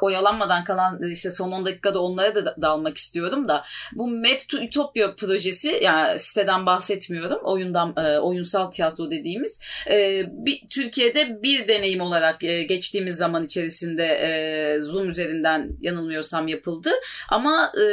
oyalanmadan 0.00 0.64
kalan 0.64 1.02
işte 1.12 1.30
son 1.30 1.52
10 1.52 1.66
dakikada 1.66 2.02
onlara 2.02 2.34
da 2.34 2.56
dalmak 2.62 2.96
istiyorum 2.96 3.48
da 3.48 3.64
bu 3.92 4.08
Map 4.08 4.48
to 4.48 4.58
Utopia 4.58 5.14
projesi 5.14 5.80
yani 5.82 6.18
siteden 6.18 6.66
bahsetmiyorum. 6.66 7.38
Oyundan 7.44 7.94
e, 7.96 8.18
oyunsal 8.18 8.70
tiyatro 8.70 9.10
dediğimiz 9.10 9.62
e, 9.90 10.24
bir 10.32 10.62
Türkiye'de 10.70 11.42
bir 11.42 11.68
deneyim 11.68 12.00
olarak 12.00 12.44
e, 12.44 12.62
geçtiğimiz 12.62 13.16
zaman 13.16 13.44
içerisinde 13.44 14.04
e, 14.04 14.80
Zoom 14.80 15.08
üzerinden 15.08 15.70
yanılmıyorsam 15.80 16.48
yapıldı. 16.48 16.90
Ama 17.28 17.72
e, 17.76 17.84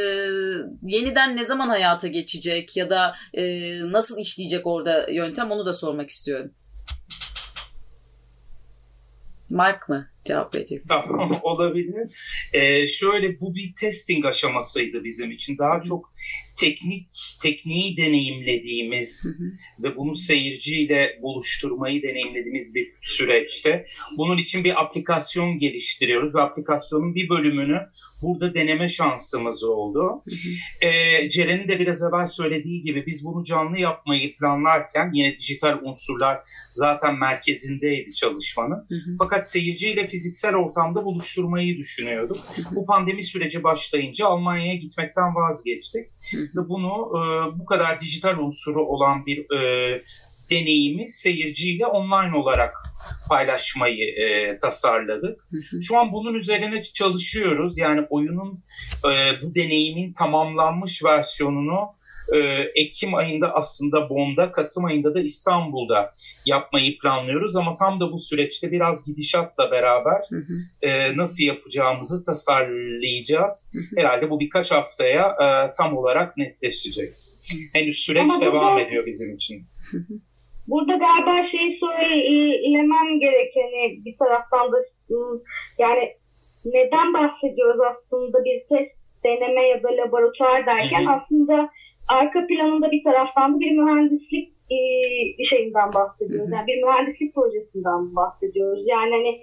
yeniden 0.83 1.37
ne 1.37 1.43
zaman 1.43 1.67
hayata 1.67 2.07
geçecek 2.07 2.77
ya 2.77 2.89
da 2.89 3.15
e, 3.33 3.43
nasıl 3.91 4.19
işleyecek 4.19 4.67
orada 4.67 5.07
yöntem 5.11 5.51
onu 5.51 5.65
da 5.65 5.73
sormak 5.73 6.09
istiyorum. 6.09 6.51
Mark 9.49 9.89
mı 9.89 10.09
cevap 10.25 10.55
verecek? 10.55 10.81
Tamam 10.87 11.39
olabilir. 11.43 12.11
Ee, 12.53 12.87
şöyle 12.87 13.39
bu 13.39 13.55
bir 13.55 13.73
testing 13.79 14.25
aşamasıydı 14.25 15.03
bizim 15.03 15.31
için. 15.31 15.57
Daha 15.57 15.83
çok 15.83 16.14
teknik 16.59 17.07
tekniği 17.41 17.97
deneyimlediğimiz 17.97 19.25
hı 19.25 19.43
hı. 19.43 19.51
ve 19.83 19.95
bunu 19.95 20.15
seyirciyle 20.15 21.19
buluşturmayı 21.21 22.01
deneyimlediğimiz 22.01 22.73
bir 22.75 22.87
süreçte. 23.01 23.85
Bunun 24.17 24.37
için 24.37 24.63
bir 24.63 24.81
aplikasyon 24.81 25.57
geliştiriyoruz 25.57 26.35
ve 26.35 26.41
aplikasyonun 26.41 27.15
bir 27.15 27.29
bölümünü 27.29 27.81
burada 28.21 28.53
deneme 28.53 28.89
şansımız 28.89 29.63
oldu. 29.63 30.23
Ee, 30.81 31.29
Ceren'in 31.29 31.67
de 31.67 31.79
biraz 31.79 32.03
evvel 32.03 32.25
söylediği 32.25 32.83
gibi 32.83 33.05
biz 33.05 33.25
bunu 33.25 33.43
canlı 33.43 33.79
yapmayı 33.79 34.37
planlarken 34.37 35.11
yine 35.13 35.37
dijital 35.37 35.79
unsurlar 35.81 36.39
zaten 36.73 37.19
merkezindeydi 37.19 38.13
çalışmanın. 38.13 38.85
Hı 38.89 38.95
hı. 38.95 39.15
Fakat 39.19 39.51
seyirciyle 39.51 40.07
fiziksel 40.07 40.55
ortamda 40.55 41.05
buluşturmayı 41.05 41.77
düşünüyorduk. 41.77 42.37
Hı 42.37 42.61
hı. 42.61 42.75
Bu 42.75 42.85
pandemi 42.85 43.23
süreci 43.23 43.63
başlayınca 43.63 44.25
Almanya'ya 44.25 44.75
gitmekten 44.75 45.35
vazgeçtik. 45.35 46.05
Ve 46.33 46.69
bunu 46.69 47.11
e, 47.11 47.19
bu 47.59 47.65
kadar 47.65 47.99
dijital 47.99 48.37
unsuru 48.37 48.85
olan 48.85 49.25
bir 49.25 49.57
e, 49.57 50.03
deneyimi 50.49 51.09
seyirciyle 51.09 51.85
online 51.85 52.37
olarak 52.37 52.73
paylaşmayı 53.29 54.05
e, 54.05 54.59
tasarladık. 54.59 55.47
Şu 55.81 55.97
an 55.97 56.11
bunun 56.11 56.33
üzerine 56.33 56.83
çalışıyoruz. 56.83 57.77
Yani 57.77 58.07
oyunun 58.09 58.63
e, 59.05 59.41
bu 59.41 59.55
deneyimin 59.55 60.13
tamamlanmış 60.13 61.03
versiyonunu 61.03 61.95
e, 62.33 62.37
Ekim 62.75 63.15
ayında 63.15 63.53
aslında 63.53 64.09
Bond'a, 64.09 64.51
Kasım 64.51 64.85
ayında 64.85 65.13
da 65.13 65.19
İstanbul'da 65.19 66.11
yapmayı 66.45 66.97
planlıyoruz. 66.97 67.55
Ama 67.55 67.75
tam 67.75 67.99
da 67.99 68.11
bu 68.11 68.17
süreçte 68.17 68.71
biraz 68.71 69.05
gidişatla 69.05 69.71
beraber 69.71 70.21
E, 70.81 71.17
nasıl 71.17 71.43
yapacağımızı 71.43 72.25
tasarlayacağız. 72.25 73.71
Herhalde 73.95 74.29
bu 74.29 74.39
birkaç 74.39 74.71
haftaya 74.71 75.27
e, 75.27 75.73
tam 75.77 75.97
olarak 75.97 76.37
netleşecek. 76.37 77.09
Henüz 77.73 77.97
süreç 77.97 78.21
Ama 78.21 78.41
devam 78.41 78.79
ediyor 78.79 79.05
bizim 79.05 79.35
için. 79.35 79.63
Burada 80.67 80.95
galiba 80.95 81.47
şeyi 81.51 81.79
söylemem 81.79 83.19
gerekeni 83.19 84.05
bir 84.05 84.17
taraftan 84.17 84.71
da 84.71 84.77
ıı, 85.11 85.41
yani 85.79 86.13
neden 86.65 87.13
bahsediyoruz 87.13 87.81
aslında 87.81 88.45
bir 88.45 88.59
test 88.69 88.95
deneme 89.23 89.67
ya 89.67 89.83
da 89.83 89.87
laboratuvar 89.97 90.65
derken 90.65 91.05
aslında 91.05 91.69
arka 92.07 92.47
planında 92.47 92.91
bir 92.91 93.03
taraftan 93.03 93.55
da 93.55 93.59
bir 93.59 93.71
mühendislik 93.71 94.49
e, 94.71 94.77
şeyinden 95.49 95.93
bahsediyoruz. 95.93 96.51
Yani 96.51 96.67
bir 96.67 96.83
mühendislik 96.83 97.35
projesinden 97.35 98.15
bahsediyoruz. 98.15 98.83
Yani 98.87 99.11
hani 99.11 99.41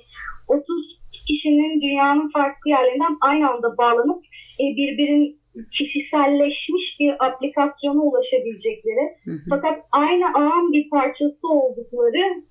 30 0.49 1.03
kişinin 1.29 1.81
dünyanın 1.81 2.31
farklı 2.31 2.71
yerlerinden 2.71 3.17
aynı 3.21 3.51
anda 3.51 3.77
bağlanıp 3.79 4.25
e, 4.61 4.65
birbirin 4.77 5.43
kişiselleşmiş 5.79 6.85
bir 7.01 7.27
aplikasyona 7.27 8.03
ulaşabilecekleri 8.03 9.05
hı 9.25 9.31
hı. 9.31 9.39
fakat 9.51 9.79
aynı 9.93 10.27
ağın 10.35 10.73
bir 10.73 10.91
parçası 10.91 11.49
oldukları 11.49 12.43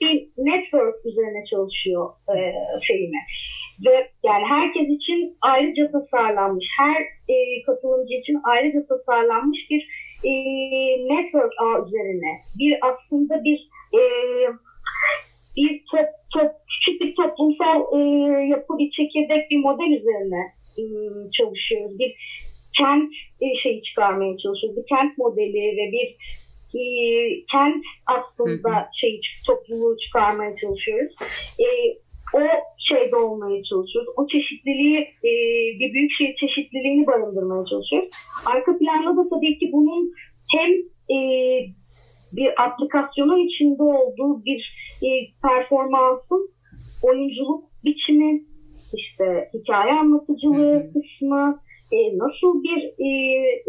bir 0.00 0.28
network 0.38 1.06
üzerine 1.06 1.44
çalışıyor 1.50 2.10
e, 2.28 2.36
şeyine. 2.86 3.20
Ve 3.86 4.10
yani 4.24 4.44
herkes 4.44 4.88
için 4.88 5.36
ayrıca 5.40 5.90
tasarlanmış, 5.90 6.66
her 6.78 7.02
e, 7.34 7.62
katılımcı 7.66 8.14
için 8.14 8.40
ayrıca 8.44 8.86
tasarlanmış 8.86 9.58
bir 9.70 9.88
e, 10.24 10.32
network 11.14 11.52
ağ 11.62 11.86
üzerine 11.86 12.32
bir 12.58 12.78
aslında 12.82 13.44
bir 13.44 13.68
e, 13.94 14.00
bir 15.56 15.84
top, 15.90 16.08
top, 16.32 16.50
küçük 16.70 17.00
bir 17.00 17.14
toplumsal 17.14 17.78
e, 17.92 17.98
yapı, 18.46 18.78
bir 18.78 18.90
çekirdek, 18.90 19.50
bir 19.50 19.58
model 19.58 20.00
üzerine 20.00 20.42
Iı, 20.76 21.30
çalışıyoruz. 21.32 21.98
Bir 21.98 22.14
kent 22.78 23.12
e, 23.40 23.46
şeyi 23.62 23.82
çıkarmaya 23.82 24.36
çalışıyoruz. 24.38 24.76
Bir 24.76 24.86
kent 24.86 25.18
modeli 25.18 25.76
ve 25.78 25.92
bir 25.92 26.08
e, 26.80 26.84
kent 27.52 27.84
aslında 28.06 28.88
şey 29.00 29.20
topluluğu 29.46 29.96
çıkarmaya 29.98 30.56
çalışıyoruz. 30.56 31.14
E, 31.60 31.66
o 32.34 32.40
şeyde 32.88 33.16
olmaya 33.16 33.62
çalışıyoruz. 33.62 34.10
O 34.16 34.26
çeşitliliği, 34.26 34.98
e, 34.98 35.30
bir 35.80 35.94
büyük 35.94 36.12
şey 36.18 36.34
çeşitliliğini 36.40 37.06
barındırmaya 37.06 37.64
çalışıyoruz. 37.70 38.08
Arka 38.46 38.78
planda 38.78 39.16
da 39.16 39.28
tabii 39.28 39.58
ki 39.58 39.70
bunun 39.72 40.12
hem 40.54 40.70
e, 41.16 41.18
bir 42.32 42.62
aplikasyonun 42.64 43.46
içinde 43.48 43.82
olduğu 43.82 44.44
bir 44.44 44.60
e, 45.02 45.08
performansın 45.42 46.50
oyunculuk 47.02 47.64
biçimi, 47.84 48.42
işte 48.94 49.50
hikaye 49.54 49.92
anlatıcılığı 49.92 50.90
kısmı, 50.92 51.60
e, 51.92 51.98
nasıl 52.18 52.62
bir 52.62 52.80
e, 53.06 53.10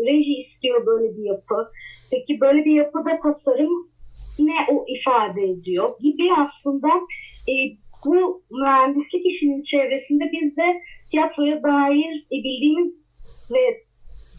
reji 0.06 0.34
istiyor 0.42 0.86
böyle 0.86 1.18
bir 1.18 1.24
yapı, 1.24 1.72
peki 2.12 2.40
böyle 2.42 2.66
bir 2.66 2.76
yapıda 2.76 3.20
tasarım 3.24 3.90
ne 4.40 4.54
o 4.72 4.86
ifade 4.88 5.42
ediyor 5.42 5.90
gibi 6.00 6.24
aslında 6.38 6.88
e, 7.50 7.54
bu 8.06 8.42
mühendislik 8.52 9.26
işinin 9.26 9.64
çevresinde 9.64 10.24
biz 10.32 10.58
de 10.58 10.82
tiyatroya 11.12 11.64
dair 11.64 12.26
e, 12.34 12.36
bildiğimiz 12.44 12.94
ve 13.54 13.64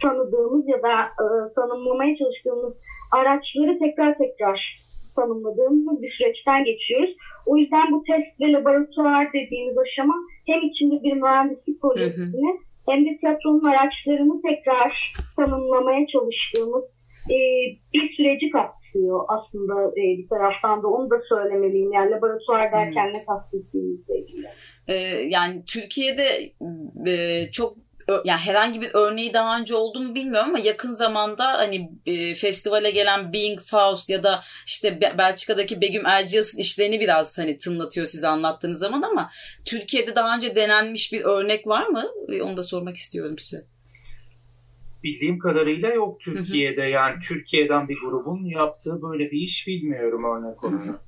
tanıdığımız 0.02 0.68
ya 0.68 0.82
da 0.82 0.94
e, 1.02 1.26
tanımlamaya 1.54 2.16
çalıştığımız 2.16 2.74
araçları 3.12 3.78
tekrar 3.78 4.18
tekrar 4.18 4.86
tanımladığımız 5.16 6.02
bir 6.02 6.10
süreçten 6.10 6.64
geçiyoruz. 6.64 7.16
O 7.46 7.56
yüzden 7.56 7.92
bu 7.92 8.02
test 8.02 8.40
ve 8.40 8.52
laboratuvar 8.52 9.32
dediğimiz 9.32 9.78
aşama 9.78 10.14
hem 10.46 10.60
içinde 10.68 11.02
bir 11.02 11.12
mühendislik 11.12 11.80
projesini 11.80 12.50
hem 12.88 13.06
de 13.06 13.16
tiyatronun 13.20 13.64
araçlarını 13.64 14.42
tekrar 14.42 15.14
tanımlamaya 15.36 16.06
çalıştığımız 16.06 16.84
e, 17.30 17.36
bir 17.94 18.14
süreci 18.16 18.50
kapsıyor 18.50 18.75
aslında 19.28 19.90
e, 19.90 20.02
bir 20.18 20.28
taraftan 20.28 20.82
da 20.82 20.88
onu 20.88 21.10
da 21.10 21.16
söylemeliyim. 21.28 21.92
Yani 21.92 22.10
laboratuvar 22.10 22.72
derken 22.72 23.08
ne 23.08 23.24
kastettiğimizle 23.26 24.18
ilgili. 24.18 24.46
Ee, 24.88 24.94
yani 25.28 25.64
Türkiye'de 25.66 26.28
e, 27.06 27.44
çok 27.50 27.76
yani 28.24 28.40
herhangi 28.40 28.80
bir 28.80 28.90
örneği 28.94 29.34
daha 29.34 29.58
önce 29.58 29.74
oldu 29.74 30.00
mu 30.00 30.14
bilmiyorum 30.14 30.48
ama 30.48 30.58
yakın 30.58 30.90
zamanda 30.90 31.44
hani 31.44 31.90
e, 32.06 32.34
festivale 32.34 32.90
gelen 32.90 33.32
Being 33.32 33.60
Faust 33.60 34.10
ya 34.10 34.22
da 34.22 34.42
işte 34.66 35.00
Belçika'daki 35.18 35.80
Begüm 35.80 36.06
Erciyes'in 36.06 36.58
işlerini 36.58 37.00
biraz 37.00 37.38
hani 37.38 37.56
tınlatıyor 37.56 38.06
size 38.06 38.28
anlattığınız 38.28 38.78
zaman 38.78 39.02
ama 39.02 39.30
Türkiye'de 39.64 40.14
daha 40.14 40.36
önce 40.36 40.56
denenmiş 40.56 41.12
bir 41.12 41.24
örnek 41.24 41.66
var 41.66 41.86
mı? 41.86 42.04
Onu 42.42 42.56
da 42.56 42.62
sormak 42.62 42.96
istiyorum 42.96 43.38
size 43.38 43.75
bildiğim 45.06 45.38
kadarıyla 45.38 45.88
yok 45.88 46.20
Türkiye'de. 46.20 46.82
Hı 46.82 46.86
hı. 46.86 46.90
Yani 46.90 47.14
Türkiye'den 47.28 47.88
bir 47.88 47.98
grubun 48.00 48.44
yaptığı 48.44 49.02
böyle 49.02 49.24
bir 49.30 49.40
iş 49.48 49.64
bilmiyorum 49.66 50.22
örnek 50.24 50.64
olarak. 50.64 51.00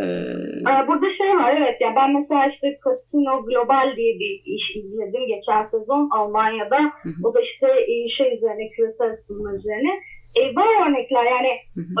Ee... 0.00 0.88
Burada 0.88 1.06
şey 1.18 1.30
var 1.36 1.54
evet 1.60 1.80
ya 1.80 1.92
ben 1.96 2.10
mesela 2.20 2.46
işte 2.52 2.78
Casino 2.84 3.44
Global 3.46 3.96
diye 3.96 4.12
bir 4.20 4.42
iş 4.44 4.76
izledim 4.76 5.26
geçen 5.26 5.62
sezon 5.70 6.10
Almanya'da. 6.10 6.80
Hı 7.02 7.08
hı. 7.08 7.20
O 7.24 7.34
da 7.34 7.40
işte 7.40 7.66
e, 7.66 8.08
şey 8.08 8.36
üzerine 8.36 8.68
küresel 8.70 9.12
ısınma 9.12 9.54
üzerine. 9.54 9.92
E, 10.38 10.40
var 10.56 10.88
örnekler 10.88 11.24
yani. 11.24 11.52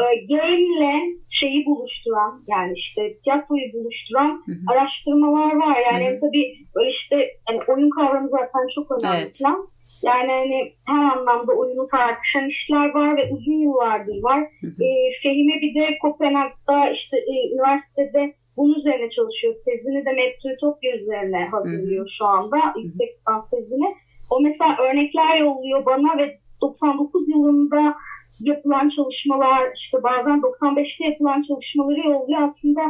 E, 0.02 0.04
game 0.30 0.62
ile 0.72 0.92
şeyi 1.30 1.66
buluşturan 1.66 2.42
yani 2.48 2.72
işte 2.76 3.00
tiyatroyu 3.24 3.72
buluşturan 3.72 4.42
hı 4.46 4.52
hı. 4.52 4.72
araştırmalar 4.72 5.56
var. 5.56 5.76
Yani 5.92 6.10
hı 6.10 6.16
hı. 6.16 6.20
tabii 6.20 6.46
böyle 6.76 6.90
işte 6.90 7.16
yani 7.48 7.60
oyun 7.68 7.90
kavramı 7.90 8.28
zaten 8.28 8.64
çok 8.74 8.86
önemli 8.90 9.22
evet. 9.22 9.38
falan. 9.42 9.68
Yani 10.02 10.32
hani 10.32 10.72
her 10.86 11.04
anlamda 11.16 11.52
oyunu 11.52 11.88
tartışan 11.88 12.48
işler 12.48 12.94
var 12.94 13.16
ve 13.16 13.32
uzun 13.32 13.58
yıllardır 13.66 14.22
var. 14.22 14.40
Hı 14.60 14.66
hı. 14.66 14.84
E, 14.84 14.88
Fehime 15.22 15.54
bir 15.60 15.74
de 15.74 15.98
Kopenhag'da 16.02 16.90
işte 16.90 17.16
e, 17.16 17.34
üniversitede 17.54 18.34
bunun 18.56 18.74
üzerine 18.78 19.10
çalışıyor. 19.10 19.54
Tezini 19.64 20.04
de 20.06 20.12
Metropya 20.12 20.96
üzerine 20.96 21.44
hazırlıyor 21.44 22.04
hı 22.04 22.08
hı. 22.08 22.14
şu 22.18 22.24
anda. 22.24 22.58
Yüksek 22.76 23.18
lisans 23.18 23.50
tezini. 23.50 23.94
O 24.30 24.40
mesela 24.40 24.76
örnekler 24.78 25.36
yolluyor 25.36 25.86
bana 25.86 26.18
ve 26.18 26.38
99 26.60 27.28
yılında 27.28 27.94
yapılan 28.40 28.88
çalışmalar 28.96 29.62
işte 29.76 30.02
bazen 30.02 30.38
95'te 30.40 31.04
yapılan 31.04 31.42
çalışmaları 31.42 31.98
yolluyor. 31.98 32.40
Aslında 32.48 32.82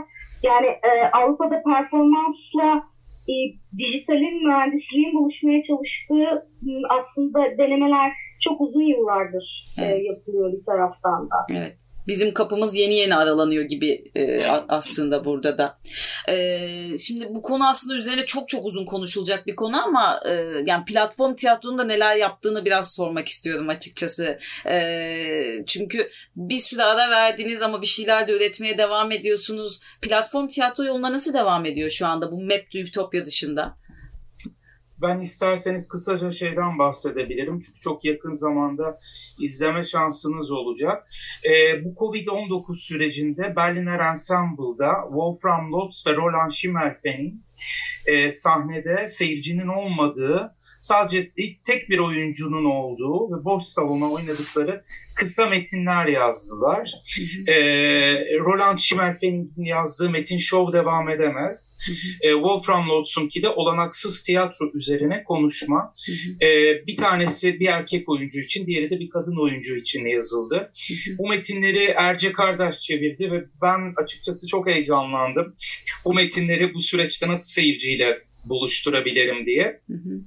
yani 0.42 0.66
e, 0.66 0.90
Avrupa'da 1.12 1.62
performansla 1.62 2.82
e, 3.28 3.34
dijitalin 3.78 4.46
mühendisliğin 4.46 5.14
buluşmaya 5.14 5.62
çalıştığı 5.62 6.48
aslında 6.88 7.58
denemeler 7.58 8.12
çok 8.44 8.60
uzun 8.60 8.82
yıllardır 8.82 9.64
e, 9.78 9.82
evet. 9.82 10.00
e, 10.00 10.02
yapılıyor 10.02 10.52
bir 10.52 10.64
taraftan 10.64 11.30
da. 11.30 11.46
Evet 11.50 11.76
bizim 12.06 12.34
kapımız 12.34 12.76
yeni 12.76 12.94
yeni 12.94 13.14
aralanıyor 13.14 13.64
gibi 13.64 14.04
e, 14.14 14.46
aslında 14.68 15.24
burada 15.24 15.58
da. 15.58 15.78
E, 16.28 16.98
şimdi 16.98 17.26
bu 17.30 17.42
konu 17.42 17.68
aslında 17.68 17.96
üzerine 17.96 18.26
çok 18.26 18.48
çok 18.48 18.64
uzun 18.64 18.86
konuşulacak 18.86 19.46
bir 19.46 19.56
konu 19.56 19.82
ama 19.82 20.20
e, 20.28 20.32
yani 20.66 20.84
platform 20.84 21.34
tiyatronun 21.34 21.88
neler 21.88 22.16
yaptığını 22.16 22.64
biraz 22.64 22.94
sormak 22.94 23.28
istiyorum 23.28 23.68
açıkçası. 23.68 24.38
E, 24.66 25.64
çünkü 25.66 26.10
bir 26.36 26.58
süre 26.58 26.84
ara 26.84 27.10
verdiniz 27.10 27.62
ama 27.62 27.82
bir 27.82 27.86
şeyler 27.86 28.28
de 28.28 28.32
üretmeye 28.32 28.78
devam 28.78 29.12
ediyorsunuz. 29.12 29.80
Platform 30.02 30.48
tiyatro 30.48 30.84
yoluna 30.84 31.12
nasıl 31.12 31.34
devam 31.34 31.66
ediyor 31.66 31.90
şu 31.90 32.06
anda 32.06 32.32
bu 32.32 32.40
Map 32.42 32.70
to 32.72 32.78
Utopia 32.78 33.26
dışında? 33.26 33.79
Ben 35.02 35.20
isterseniz 35.20 35.88
kısaca 35.88 36.32
şeyden 36.32 36.78
bahsedebilirim. 36.78 37.60
Çünkü 37.60 37.80
çok 37.80 38.04
yakın 38.04 38.36
zamanda 38.36 38.98
izleme 39.38 39.84
şansınız 39.84 40.50
olacak. 40.50 41.06
E, 41.44 41.84
bu 41.84 41.88
Covid-19 41.88 42.78
sürecinde 42.78 43.56
Berliner 43.56 44.00
Ensemble'da 44.00 44.92
Wolfram 45.08 45.72
Lotz 45.72 46.06
ve 46.06 46.14
Roland 46.14 46.52
Schimmelpenn'in 46.52 47.42
e, 48.06 48.32
sahnede 48.32 49.08
seyircinin 49.08 49.68
olmadığı 49.68 50.54
sadece 50.80 51.30
tek 51.66 51.90
bir 51.90 51.98
oyuncunun 51.98 52.64
olduğu 52.64 53.36
ve 53.36 53.44
boş 53.44 53.64
salona 53.64 54.10
oynadıkları 54.10 54.84
kısa 55.16 55.46
metinler 55.46 56.06
yazdılar. 56.06 56.90
e, 57.48 57.54
Roland 58.38 58.78
Schimmelfenn'in 58.78 59.64
yazdığı 59.64 60.10
metin 60.10 60.38
şov 60.38 60.72
devam 60.72 61.08
edemez. 61.08 61.76
e, 62.22 62.32
Wolfram 62.32 62.88
Lotz'unki 62.88 63.42
de 63.42 63.48
olanaksız 63.48 64.22
tiyatro 64.22 64.70
üzerine 64.74 65.24
konuşma. 65.24 65.92
e, 66.42 66.46
bir 66.86 66.96
tanesi 66.96 67.60
bir 67.60 67.66
erkek 67.66 68.08
oyuncu 68.08 68.40
için, 68.40 68.66
diğeri 68.66 68.90
de 68.90 69.00
bir 69.00 69.10
kadın 69.10 69.36
oyuncu 69.42 69.76
için 69.76 70.06
yazıldı. 70.06 70.72
Bu 71.18 71.28
metinleri 71.28 71.84
Erce 71.84 72.32
Kardeş 72.32 72.80
çevirdi 72.80 73.32
ve 73.32 73.44
ben 73.62 73.94
açıkçası 74.04 74.46
çok 74.46 74.66
heyecanlandım. 74.66 75.54
Bu 76.04 76.14
metinleri 76.14 76.74
bu 76.74 76.78
süreçte 76.78 77.28
nasıl 77.28 77.48
seyirciyle 77.48 78.18
buluşturabilirim 78.44 79.46
diye. 79.46 79.80
Hı 79.86 79.94
hı. 79.94 80.20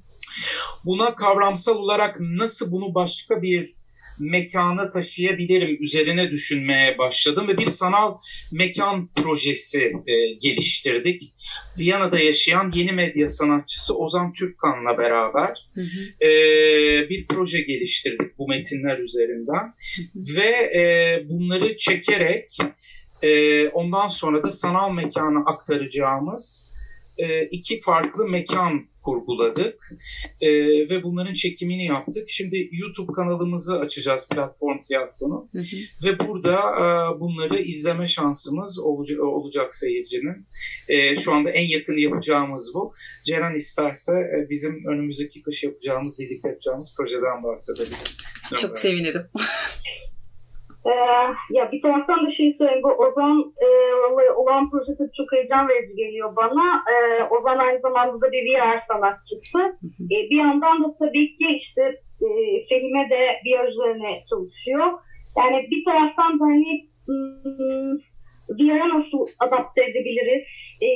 Buna 0.85 1.15
kavramsal 1.15 1.77
olarak 1.77 2.19
nasıl 2.19 2.71
bunu 2.71 2.95
başka 2.95 3.41
bir 3.41 3.73
mekana 4.19 4.91
taşıyabilirim 4.91 5.83
üzerine 5.83 6.31
düşünmeye 6.31 6.97
başladım 6.97 7.47
ve 7.47 7.57
bir 7.57 7.65
sanal 7.65 8.17
mekan 8.51 9.09
projesi 9.15 9.93
e, 10.07 10.33
geliştirdik. 10.33 11.21
Viyana'da 11.79 12.19
yaşayan 12.19 12.71
yeni 12.75 12.91
medya 12.91 13.29
sanatçısı 13.29 13.97
Ozan 13.97 14.33
Türkkan'la 14.33 14.97
beraber 14.97 15.69
hı 15.73 15.81
hı. 15.81 16.25
E, 16.25 16.29
bir 17.09 17.27
proje 17.27 17.61
geliştirdik 17.61 18.37
bu 18.37 18.47
metinler 18.47 18.97
üzerinden 18.97 19.73
hı 19.97 20.19
hı. 20.19 20.35
ve 20.37 20.79
e, 20.79 21.21
bunları 21.29 21.77
çekerek 21.77 22.57
e, 23.23 23.67
ondan 23.67 24.07
sonra 24.07 24.43
da 24.43 24.51
sanal 24.51 24.91
mekana 24.91 25.43
aktaracağımız 25.45 26.72
e, 27.17 27.45
iki 27.45 27.81
farklı 27.81 28.25
mekan 28.25 28.87
kurguladık 29.03 29.93
e, 30.41 30.49
ve 30.89 31.03
bunların 31.03 31.33
çekimini 31.33 31.85
yaptık. 31.85 32.23
Şimdi 32.27 32.69
YouTube 32.71 33.13
kanalımızı 33.13 33.79
açacağız 33.79 34.29
platform 34.29 34.81
tiyatronu 34.81 35.49
hı 35.51 35.59
hı. 35.59 35.77
ve 36.05 36.19
burada 36.19 36.55
e, 36.55 37.19
bunları 37.19 37.61
izleme 37.61 38.07
şansımız 38.07 38.79
olacak, 38.79 39.19
olacak 39.19 39.75
seyircinin. 39.75 40.47
E, 40.87 41.23
şu 41.23 41.33
anda 41.33 41.49
en 41.49 41.67
yakın 41.67 41.97
yapacağımız 41.97 42.71
bu. 42.75 42.93
Ceren 43.25 43.55
isterse 43.55 44.11
e, 44.11 44.49
bizim 44.49 44.85
önümüzdeki 44.85 45.41
kış 45.41 45.63
yapacağımız, 45.63 46.19
birlikte 46.19 46.49
yapacağımız 46.49 46.93
projeden 46.97 47.43
bahsedebilir. 47.43 48.17
Çok 48.57 48.77
sevinirim. 48.77 49.21
Ee, 50.85 50.91
ya 51.49 51.71
bir 51.71 51.81
taraftan 51.81 52.25
da 52.25 52.31
şey 52.31 52.55
söyleyeyim. 52.57 52.83
Bu 52.83 52.91
Ozan 53.03 53.53
e, 53.65 53.67
olan 54.31 54.69
proje 54.69 54.97
tabii 54.97 55.17
çok 55.17 55.31
heyecan 55.31 55.67
verici 55.67 55.95
geliyor 55.95 56.29
bana. 56.37 56.83
E, 56.93 57.23
Ozan 57.23 57.57
aynı 57.57 57.79
zamanda 57.79 58.21
da 58.21 58.31
bir 58.31 58.43
VR 58.45 58.79
sanatçısı. 58.87 59.59
E, 60.13 60.15
bir 60.29 60.37
yandan 60.37 60.83
da 60.83 60.87
tabii 60.99 61.27
ki 61.37 61.47
işte 61.61 61.81
e, 62.25 62.27
Fehime 62.69 63.09
de 63.09 63.21
VR 63.45 63.67
üzerine 63.67 64.23
çalışıyor. 64.29 64.87
Yani 65.37 65.67
bir 65.71 65.85
taraftan 65.85 66.39
da 66.39 66.43
hani 66.43 66.87
VR'a 68.49 68.99
nasıl 68.99 69.27
adapte 69.39 69.83
edebiliriz? 69.83 70.43
E, 70.81 70.89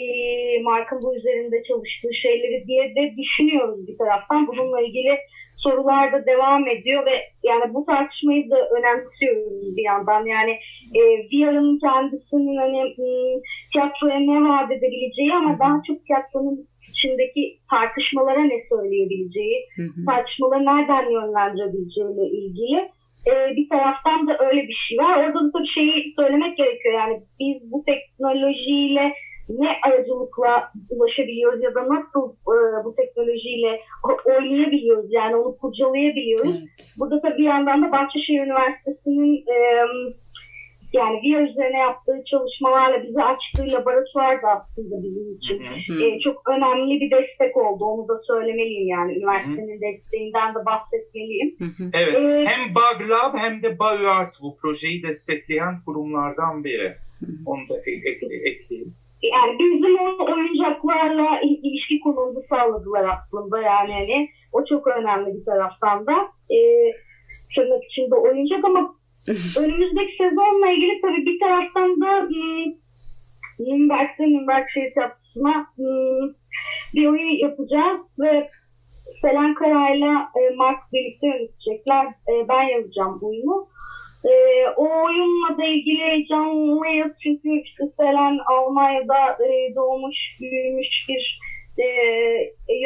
Mark'ın 0.62 1.02
bu 1.02 1.16
üzerinde 1.16 1.64
çalıştığı 1.64 2.14
şeyleri 2.22 2.68
diye 2.68 2.96
de 2.96 3.16
düşünüyoruz 3.18 3.88
bir 3.88 3.98
taraftan. 3.98 4.48
Bununla 4.48 4.82
ilgili 4.82 5.18
sorular 5.56 6.14
da 6.14 6.26
devam 6.26 6.68
ediyor 6.68 7.06
ve 7.06 7.16
yani 7.44 7.74
bu 7.74 7.86
tartışmayı 7.86 8.50
da 8.50 8.70
önemsiyoruz 8.70 9.78
bir 9.78 9.84
yandan. 9.84 10.26
Yani 10.26 10.52
e, 10.96 11.02
VR'ın 11.02 11.80
kendisinin 11.80 12.58
hani 12.58 12.82
hmm, 12.96 13.42
tiyatroya 13.74 14.20
ne 14.20 14.50
vaat 14.50 14.72
edebileceği 14.72 15.34
ama 15.34 15.60
daha 15.60 15.82
çok 15.88 16.06
tiyatronun 16.06 16.68
içindeki 16.90 17.58
tartışmalara 17.70 18.44
ne 18.44 18.60
söyleyebileceği, 18.70 19.58
hı 19.76 19.82
hı. 19.82 20.06
tartışmaları 20.06 20.66
nereden 20.66 21.12
yönlendirebileceğiyle 21.12 22.26
ilgili 22.40 22.90
e, 23.28 23.56
bir 23.56 23.70
taraftan 23.70 24.28
da 24.28 24.38
öyle 24.40 24.62
bir 24.68 24.78
şey 24.88 24.98
var. 24.98 25.18
Orada 25.18 25.54
da 25.54 25.60
şeyi 25.76 26.14
söylemek 26.20 26.58
gerekiyor. 26.58 26.94
Yani 26.94 27.22
biz 27.40 27.72
bu 27.72 27.84
teknolojiyle 27.86 29.14
ne 29.50 29.68
aracılıkla 29.86 30.72
ulaşabiliyoruz 30.90 31.64
ya 31.64 31.76
da 31.76 31.82
nasıl 31.96 32.24
e, 32.32 32.56
bu 32.86 32.96
teknolojiyle 32.96 33.80
oynayabiliyoruz 34.26 35.06
yani 35.10 35.36
onu 35.36 35.58
kurcalayabiliyoruz. 35.58 36.56
Evet. 36.56 36.94
Burada 37.00 37.22
tabii 37.22 37.38
bir 37.38 37.44
yandan 37.44 37.82
da 37.82 37.92
Bahçeşehir 37.92 38.42
Üniversitesi'nin 38.42 39.34
e, 39.36 39.58
yani 40.94 41.18
VR 41.18 41.50
üzerine 41.50 41.78
yaptığı 41.78 42.24
çalışmalarla 42.32 43.04
bize 43.04 43.24
açtığı 43.24 43.78
laboratuvar 43.78 44.42
da 44.42 44.48
aslında 44.48 44.96
bizim 45.04 45.36
için 45.38 45.58
E, 46.06 46.20
çok 46.20 46.50
önemli 46.50 47.00
bir 47.02 47.12
destek 47.12 47.58
oldu. 47.58 47.86
Onu 47.86 48.08
da 48.08 48.22
söylemeliyim 48.28 48.88
yani. 48.88 49.18
Üniversitenin 49.18 49.82
desteğinden 49.82 50.56
de 50.56 50.66
bahsetmeliyim. 50.66 51.56
Evet. 51.94 52.16
Ee, 52.16 52.46
hem 52.48 52.76
Bug 52.76 53.10
Lab 53.10 53.38
hem 53.38 53.64
de 53.64 53.80
BioArt 53.80 54.34
bu 54.42 54.58
projeyi 54.58 55.04
destekleyen 55.04 55.76
kurumlardan 55.86 56.64
biri. 56.64 56.94
Onu 57.46 57.70
da 57.70 57.78
ekleyeyim. 58.50 58.94
Yani 59.24 59.60
bizim 59.60 60.00
o 60.00 60.34
oyuncaklarla 60.34 61.42
ilişki 61.42 62.00
kurmamızı 62.00 62.42
sağladılar 62.50 63.06
aslında 63.18 63.62
yani 63.62 63.94
hani 63.94 64.30
o 64.54 64.66
çok 64.66 64.88
önemli 64.88 65.40
bir 65.40 65.46
taraftan 65.46 66.06
da. 66.08 66.14
E, 66.50 66.58
tırnak 67.56 67.84
içinde 67.84 68.16
oyuncak 68.16 68.66
ama 68.66 68.97
önümüzdeki 69.60 70.18
sezonla 70.18 70.72
ilgili 70.72 71.02
tabii 71.02 71.26
bir 71.26 71.40
taraftan 71.40 72.02
da 72.02 72.28
hmm, 72.28 72.74
Nürnberg'de 73.60 74.24
Nürnberg 74.24 74.66
Şehir 74.74 74.94
Tiyatrosu'na 74.94 75.68
bir 76.94 77.08
oyun 77.08 77.48
yapacağız 77.48 78.02
ve 78.20 78.48
Selen 79.22 79.54
Kara'yla 79.54 80.30
e, 80.40 80.56
Mark 80.56 80.80
birlikte 80.94 81.28
yönetecekler. 81.28 82.06
E, 82.06 82.48
ben 82.50 82.64
yazacağım 82.64 83.20
oyunu. 83.22 83.68
E, 84.26 84.34
o 84.78 85.04
oyunla 85.06 85.58
da 85.58 85.66
ilgili 85.66 86.02
heyecanlıyız 86.02 87.12
çünkü 87.24 87.50
işte 87.62 87.84
Selen 87.98 88.38
Almanya'da 88.48 89.44
e, 89.46 89.76
doğmuş, 89.76 90.16
büyümüş 90.40 91.06
bir 91.10 91.40
e, 91.78 91.86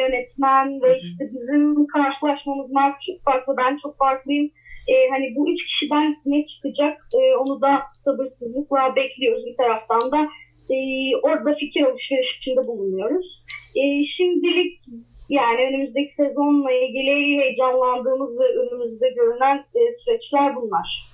yönetmen 0.02 0.82
ve 0.82 0.98
işte 0.98 1.30
bizim 1.32 1.86
karşılaşmamız 1.86 2.70
Mark 2.70 2.96
çok 3.06 3.22
farklı, 3.24 3.56
ben 3.56 3.78
çok 3.82 3.98
farklıyım 3.98 4.50
e, 4.88 4.94
hani 5.10 5.36
bu 5.36 5.52
üç 5.52 5.60
kişiden 5.66 6.16
ne 6.26 6.46
çıkacak 6.46 6.98
e, 7.18 7.36
onu 7.36 7.60
da 7.60 7.82
sabırsızlıkla 8.04 8.96
bekliyoruz 8.96 9.46
bir 9.46 9.56
taraftan 9.56 10.12
da. 10.12 10.28
E, 10.70 10.76
orada 11.22 11.54
fikir 11.54 11.82
alışverişinde 11.82 12.66
bulunuyoruz. 12.66 13.42
E, 13.76 13.82
şimdilik 14.16 14.80
yani 15.28 15.60
önümüzdeki 15.68 16.14
sezonla 16.16 16.72
ilgili 16.72 17.40
heyecanlandığımız 17.40 18.38
ve 18.38 18.44
önümüzde 18.44 19.08
görünen 19.16 19.56
e, 19.56 19.80
süreçler 20.04 20.56
bunlar. 20.56 21.12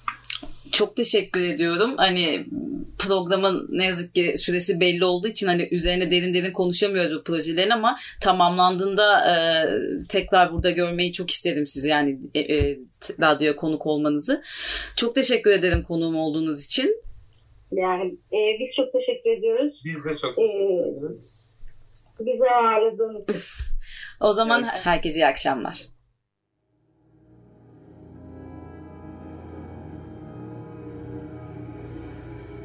Çok 0.73 0.97
teşekkür 0.97 1.41
ediyorum. 1.55 1.95
Hani 1.97 2.45
programın 2.99 3.67
ne 3.71 3.87
yazık 3.87 4.15
ki 4.15 4.35
süresi 4.37 4.81
belli 4.81 5.05
olduğu 5.05 5.29
için 5.29 5.47
hani 5.47 5.69
üzerine 5.71 6.11
derin 6.11 6.35
derin 6.35 6.53
konuşamıyoruz 6.53 7.15
bu 7.15 7.23
projelerin 7.23 7.71
ama 7.71 7.99
tamamlandığında 8.21 9.21
e, 9.31 9.35
tekrar 10.09 10.53
burada 10.53 10.71
görmeyi 10.71 11.13
çok 11.13 11.31
isterim 11.31 11.67
sizi 11.67 11.89
yani 11.89 12.19
e, 12.35 12.41
e, 12.41 12.79
radyoya 13.21 13.57
konuk 13.57 13.87
olmanızı. 13.87 14.43
Çok 14.97 15.15
teşekkür 15.15 15.51
ederim 15.51 15.83
konuğum 15.83 16.17
olduğunuz 16.17 16.67
için. 16.67 17.03
Yani 17.73 18.05
e, 18.33 18.39
biz 18.61 18.77
çok 18.77 18.93
teşekkür 18.93 19.31
ediyoruz. 19.31 19.81
Biz 19.85 20.05
de 20.05 20.19
çok 20.21 20.37
teşekkür 20.37 20.99
ederiz. 20.99 21.29
E, 22.21 22.27
bizi 22.27 22.45
ağırladığınız 22.45 23.23
için. 23.23 23.43
o 24.21 24.33
zaman 24.33 24.63
evet. 24.63 24.87
herkese 24.87 25.19
iyi 25.19 25.27
akşamlar. 25.27 25.98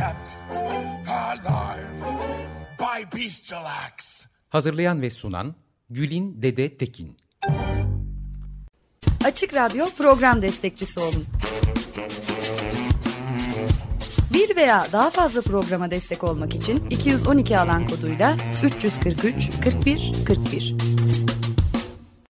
Kept 0.00 0.36
alive 1.08 1.88
by 2.78 3.18
bestial 3.18 3.64
acts. 3.64 4.26
Hazırlayan 4.48 5.02
ve 5.02 5.10
sunan 5.10 5.54
Gülin 5.90 6.42
Dede 6.42 6.76
Tekin. 6.76 7.16
Açık 9.24 9.54
Radyo 9.54 9.86
program 9.98 10.42
destekçisi 10.42 11.00
olun. 11.00 11.26
Bir 14.34 14.56
veya 14.56 14.86
daha 14.92 15.10
fazla 15.10 15.40
programa 15.40 15.90
destek 15.90 16.24
olmak 16.24 16.54
için 16.54 16.90
212 16.90 17.58
alan 17.58 17.86
koduyla 17.86 18.36
343 18.64 19.50
41 19.64 20.12
41 20.26 20.89